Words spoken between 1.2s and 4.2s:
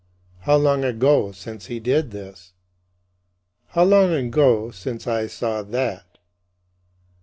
since he did this?" "How long